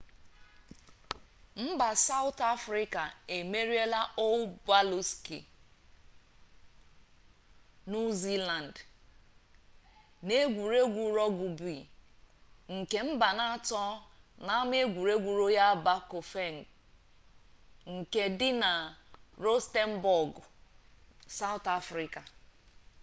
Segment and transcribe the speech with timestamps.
[1.65, 3.03] mba sawụtụ afrịka
[3.37, 5.37] emeriela ọl bụlaksị
[7.89, 8.81] nuu ziilandị
[10.25, 11.75] n'egwuregwu rọgụbi
[12.75, 13.81] nke mbanaatọ
[14.45, 16.59] n'ama egwuregwu royal bafokeng
[17.93, 18.71] nke dị na
[19.43, 20.41] rọstenbọgụ
[21.37, 22.21] sawụtụ afrịka